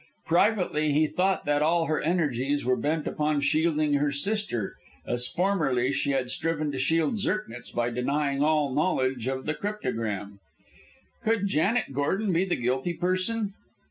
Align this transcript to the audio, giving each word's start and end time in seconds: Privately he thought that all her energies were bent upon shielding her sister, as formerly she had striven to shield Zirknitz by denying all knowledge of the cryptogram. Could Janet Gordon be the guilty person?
Privately 0.25 0.93
he 0.93 1.05
thought 1.05 1.45
that 1.45 1.61
all 1.61 1.85
her 1.85 2.01
energies 2.01 2.65
were 2.65 2.75
bent 2.75 3.05
upon 3.05 3.39
shielding 3.41 3.93
her 3.93 4.11
sister, 4.11 4.73
as 5.05 5.27
formerly 5.27 5.91
she 5.93 6.09
had 6.09 6.31
striven 6.31 6.71
to 6.71 6.79
shield 6.79 7.19
Zirknitz 7.19 7.69
by 7.69 7.91
denying 7.91 8.41
all 8.41 8.73
knowledge 8.73 9.27
of 9.27 9.45
the 9.45 9.53
cryptogram. 9.53 10.39
Could 11.21 11.45
Janet 11.45 11.93
Gordon 11.93 12.33
be 12.33 12.45
the 12.45 12.55
guilty 12.55 12.93
person? 12.95 13.53